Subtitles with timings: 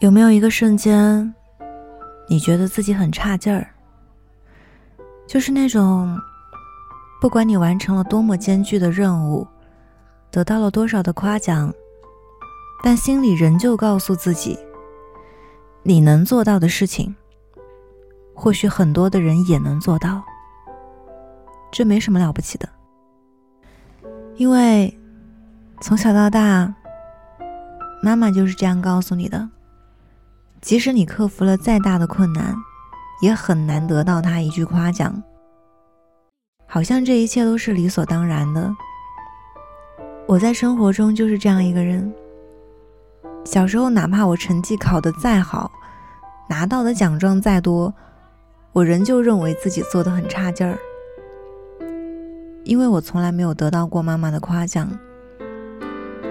[0.00, 1.34] 有没有一个瞬间，
[2.28, 3.68] 你觉得自己很差劲儿？
[5.26, 6.16] 就是那种，
[7.20, 9.44] 不管你完成了多么艰巨的任务，
[10.30, 11.74] 得到了多少的夸奖，
[12.80, 14.56] 但心里仍旧告诉自己，
[15.82, 17.14] 你能做到的事情，
[18.34, 20.22] 或许很多的人也能做到，
[21.72, 22.68] 这没什么了不起的，
[24.36, 24.96] 因为
[25.80, 26.72] 从小到大，
[28.00, 29.50] 妈妈就是这样告诉你的。
[30.60, 32.54] 即使你克服了再大的困难，
[33.22, 35.22] 也很难得到他一句夸奖。
[36.66, 38.70] 好像这一切都是理所当然的。
[40.26, 42.12] 我在生活中就是这样一个人。
[43.44, 45.70] 小时候，哪怕我成绩考得再好，
[46.50, 47.94] 拿到的奖状再多，
[48.72, 50.78] 我仍旧认为自己做的很差劲儿，
[52.64, 54.86] 因为我从来没有得到过妈妈的夸奖。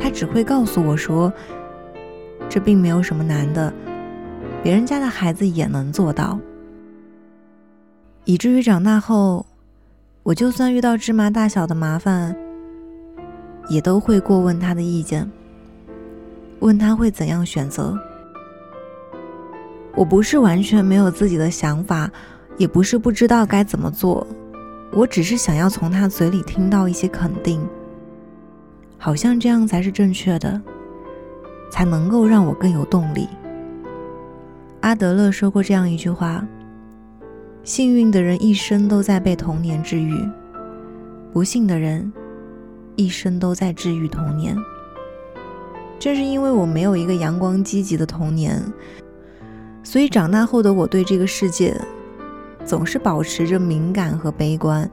[0.00, 1.32] 她只会告诉我说
[2.48, 3.72] ：“这并没有什么难的。”
[4.62, 6.38] 别人家的孩子也能做到，
[8.24, 9.46] 以至于长大后，
[10.22, 12.36] 我就算遇到芝麻大小的麻烦，
[13.70, 15.26] 也都会过问他的意见，
[16.58, 17.98] 问他会怎样选择。
[19.96, 22.10] 我不是完全没有自己的想法，
[22.58, 24.26] 也不是不知道该怎么做，
[24.92, 27.66] 我只是想要从他嘴里听到一些肯定，
[28.98, 30.60] 好像这样才是正确的，
[31.72, 33.26] 才能够让我更有动力。
[34.80, 36.46] 阿德勒说过这样一句话
[37.62, 40.16] ：“幸运的人一生都在被童年治愈，
[41.32, 42.10] 不幸的人
[42.96, 44.56] 一生都在治愈童年。”
[46.00, 48.58] 正是因为我没有一个阳光积极的童年，
[49.82, 51.78] 所以长大后的我对这个世界
[52.64, 54.90] 总是保持着敏感和悲观，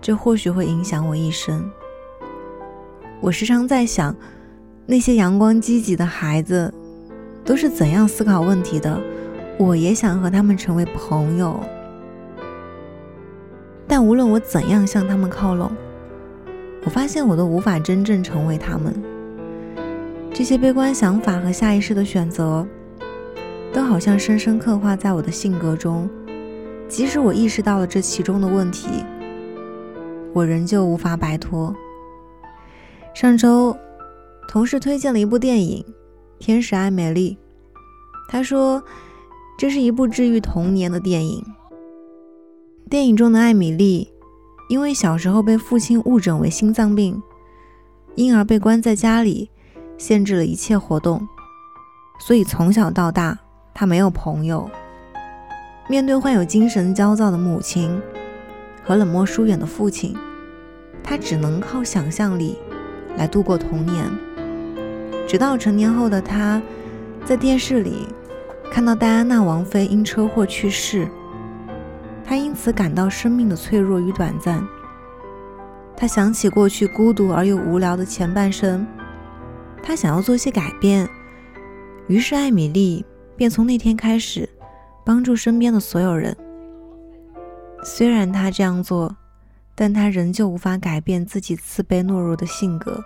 [0.00, 1.68] 这或许会影响我一生。
[3.20, 4.14] 我时常在想，
[4.86, 6.72] 那些阳光积极的孩子。
[7.48, 9.00] 都是怎样思考问题的？
[9.56, 11.58] 我也想和他们成为朋友，
[13.86, 15.72] 但无论我怎样向他们靠拢，
[16.84, 18.94] 我发现我都无法真正成为他们。
[20.30, 22.66] 这些悲观想法和下意识的选择，
[23.72, 26.06] 都好像深深刻画在我的性格中。
[26.86, 29.02] 即使我意识到了这其中的问题，
[30.34, 31.74] 我仍旧无法摆脱。
[33.14, 33.74] 上周，
[34.46, 35.82] 同事推荐了一部电影。
[36.38, 37.36] 天使艾美丽，
[38.28, 38.82] 他说
[39.58, 41.44] ：“这是一部治愈童年的电影。
[42.88, 44.08] 电影中的艾米丽，
[44.68, 47.20] 因为小时候被父亲误诊为心脏病，
[48.14, 49.50] 因而被关在家里，
[49.98, 51.26] 限制了一切活动。
[52.20, 53.38] 所以从小到大，
[53.74, 54.70] 她没有朋友。
[55.88, 58.00] 面对患有精神焦躁的母亲
[58.84, 60.16] 和冷漠疏远的父亲，
[61.02, 62.56] 她只能靠想象力
[63.16, 64.04] 来度过童年。”
[65.28, 66.60] 直到成年后的他，
[67.26, 68.08] 在电视里
[68.72, 71.06] 看到戴安娜王妃因车祸去世，
[72.24, 74.66] 他因此感到生命的脆弱与短暂。
[75.94, 78.86] 他想起过去孤独而又无聊的前半生，
[79.82, 81.06] 他想要做些改变。
[82.06, 83.04] 于是艾米丽
[83.36, 84.48] 便从那天开始
[85.04, 86.34] 帮助身边的所有人。
[87.84, 89.14] 虽然他这样做，
[89.74, 92.98] 但他仍旧无法改变自己自卑懦弱的性格。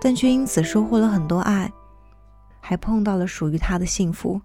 [0.00, 1.72] 但却因此收获了很多爱，
[2.60, 4.40] 还碰到了属于他的幸福。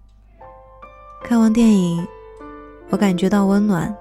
[1.22, 2.06] 看完电影，
[2.90, 3.96] 我感觉到温暖，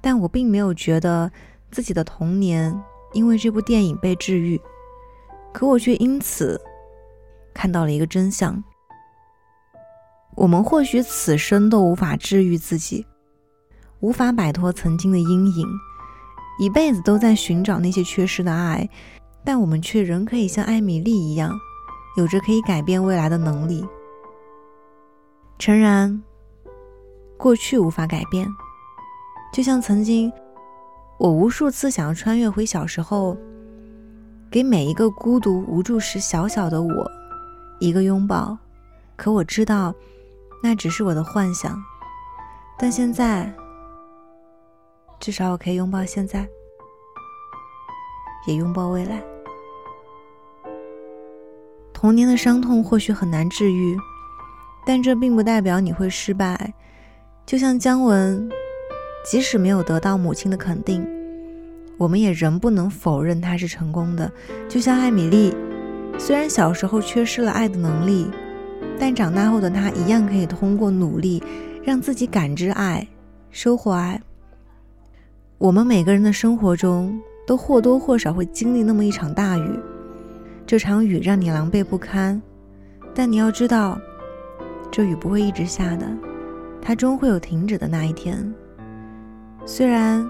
[0.00, 1.30] 但我并没有觉得
[1.70, 2.78] 自己的童年
[3.12, 4.60] 因为这部电影被治愈。
[5.52, 6.60] 可我却因此
[7.54, 8.62] 看到了一个真相：
[10.36, 13.06] 我们或许此生都无法治愈自己，
[14.00, 15.66] 无法摆脱曾经的阴影，
[16.60, 18.88] 一辈子都在寻找那些缺失的爱。
[19.44, 21.58] 但我们却仍可以像艾米丽一样，
[22.16, 23.86] 有着可以改变未来的能力。
[25.58, 26.22] 诚然，
[27.36, 28.48] 过去无法改变，
[29.52, 30.32] 就像曾经
[31.18, 33.36] 我无数次想要穿越回小时候，
[34.50, 37.10] 给每一个孤独无助时小小的我
[37.78, 38.56] 一个拥抱。
[39.16, 39.94] 可我知道，
[40.62, 41.78] 那只是我的幻想。
[42.78, 43.54] 但现在，
[45.18, 46.48] 至少我可以拥抱现在。
[48.46, 49.22] 也拥抱未来。
[51.92, 53.96] 童年的伤痛或许很难治愈，
[54.86, 56.72] 但这并不代表你会失败。
[57.44, 58.48] 就像姜文，
[59.24, 61.06] 即使没有得到母亲的肯定，
[61.98, 64.32] 我们也仍不能否认他是成功的。
[64.66, 65.54] 就像艾米丽，
[66.18, 68.30] 虽然小时候缺失了爱的能力，
[68.98, 71.42] 但长大后的她一样可以通过努力
[71.84, 73.06] 让自己感知爱、
[73.50, 74.22] 收获爱。
[75.58, 77.20] 我们每个人的生活中。
[77.50, 79.76] 都或多或少会经历那么一场大雨，
[80.64, 82.40] 这场雨让你狼狈不堪，
[83.12, 84.00] 但你要知道，
[84.88, 86.06] 这雨不会一直下的，
[86.80, 88.54] 它终会有停止的那一天。
[89.66, 90.24] 虽然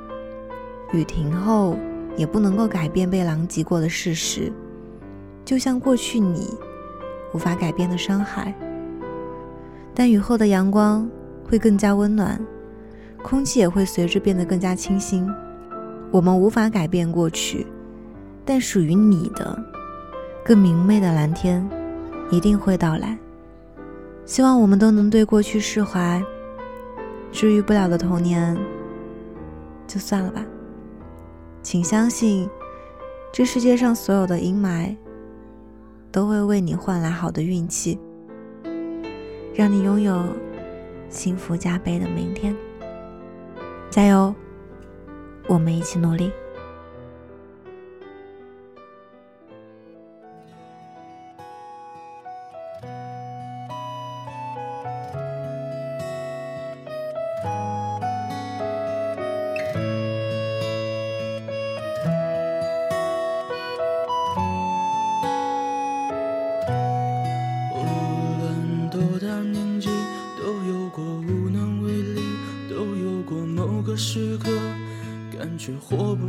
[0.95, 1.77] 雨停后
[2.17, 4.51] 也不能够改变被狼藉过的事实，
[5.45, 6.49] 就像过去你
[7.35, 8.55] 无法改变的伤害。
[9.95, 11.07] 但雨后的阳光
[11.45, 12.41] 会更加温暖，
[13.23, 15.31] 空气也会随之变得更加清新。
[16.11, 17.67] 我们无法改变过去，
[18.45, 19.57] 但属于你的
[20.45, 21.69] 更明媚的蓝天
[22.31, 23.17] 一定会到来。
[24.25, 26.23] 希望我们都能对过去释怀，
[27.31, 28.57] 治愈不了的童年
[29.87, 30.45] 就算了吧。
[31.63, 32.49] 请相信，
[33.33, 34.97] 这世界上所有的阴霾
[36.11, 37.99] 都会为你换来好的运气。
[39.55, 40.25] 让你拥有
[41.09, 42.57] 幸福加倍的明天，
[43.91, 44.35] 加油！
[45.51, 46.31] 我们一起努力。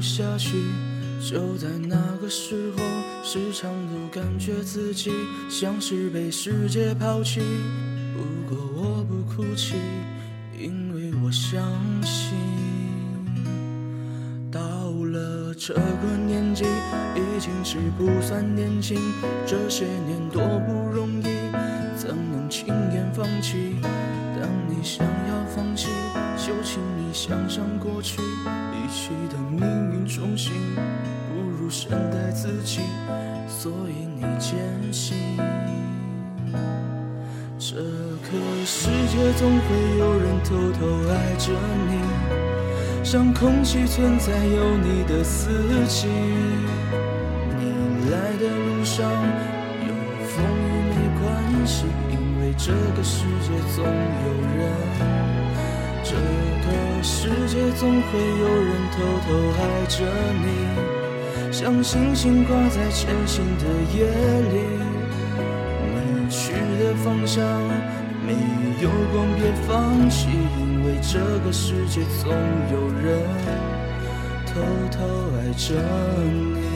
[0.02, 0.58] 下去，
[1.22, 2.84] 就在那个时候，
[3.24, 5.12] 时常都感觉自己
[5.50, 7.42] 像是被世界抛弃。
[8.16, 9.76] 不过我不哭泣，
[10.60, 11.62] 因为我相
[12.04, 12.34] 信，
[14.52, 16.64] 到了这个年纪，
[17.16, 19.00] 已经是不算年轻。
[19.46, 21.26] 这些年多不容易，
[21.96, 23.76] 怎能轻言放弃？
[24.42, 25.90] 当你想要放弃。
[26.38, 29.62] 就请你想想过去，一起的命
[29.94, 30.54] 运中心，
[31.30, 32.80] 不如善待自己，
[33.48, 34.58] 所以你坚
[34.92, 35.16] 信，
[37.60, 40.80] 这个世界总会有人偷偷
[41.10, 41.54] 爱着
[41.88, 45.52] 你，像空气存在有你的四
[45.88, 46.08] 季。
[47.60, 49.08] 你来的路上
[49.88, 49.94] 有
[50.26, 51.86] 风雨没关系，
[52.58, 53.88] 这个世界总有
[54.58, 54.60] 人。
[56.04, 59.28] 这个世界总会有人偷偷
[59.58, 60.04] 爱着
[60.42, 60.46] 你，
[61.52, 63.64] 像星星挂在前行的
[63.96, 64.06] 夜
[64.52, 64.56] 里。
[65.94, 67.46] 你去的方向
[68.26, 68.34] 没
[68.82, 70.28] 有光，别放弃，
[70.60, 72.32] 因为这个世界总
[72.72, 73.20] 有人
[74.48, 74.62] 偷
[74.92, 74.98] 偷
[75.38, 75.76] 爱着
[76.24, 76.71] 你。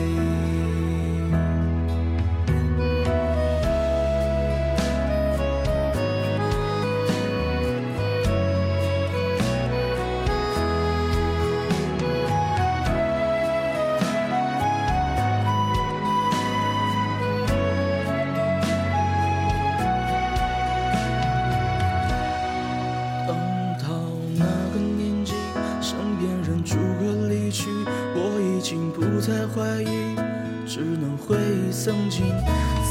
[31.86, 32.24] 曾经，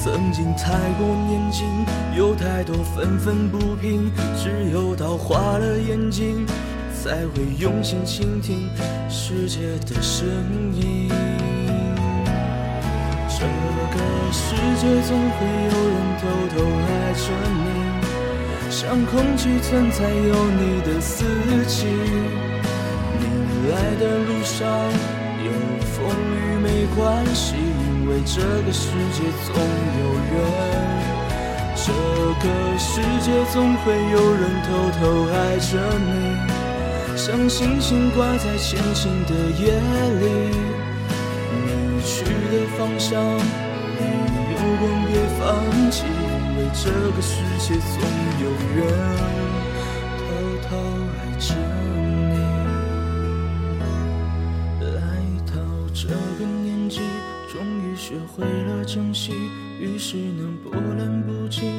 [0.02, 1.68] 曾经太过年轻，
[2.16, 4.10] 有太多愤愤不平，
[4.42, 6.48] 只有到花了眼睛，
[7.04, 8.70] 才会用心倾听
[9.10, 10.26] 世界的声
[10.74, 11.10] 音。
[13.28, 16.24] 这个世界总会有人偷
[16.56, 21.26] 偷爱着你，像空气存在有你的四
[21.68, 21.86] 季，
[23.20, 24.66] 你来的路上。
[25.46, 25.52] 有
[25.84, 27.56] 风雨没关系，
[28.08, 29.54] 为这个世界总
[30.00, 30.34] 有人。
[31.76, 31.92] 这
[32.42, 32.46] 个
[32.78, 34.68] 世界总会有人偷
[35.00, 39.74] 偷爱着你，像星星挂在前行的夜
[40.20, 40.24] 里。
[41.52, 44.02] 你去的方向没
[44.52, 45.44] 有光，别放
[45.92, 46.04] 弃，
[46.58, 47.94] 为这个世界总
[48.42, 48.44] 有
[48.76, 48.78] 人
[58.16, 59.34] 学会了珍惜，
[59.78, 61.70] 于是能波澜不惊。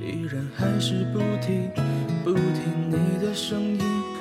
[0.00, 1.68] 依然还是不停
[2.22, 3.80] 不听你的声音。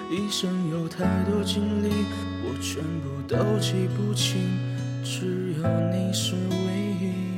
[0.10, 1.90] 一生有太多经历，
[2.44, 4.42] 我全部都记不清，
[5.04, 7.33] 只有你是唯一。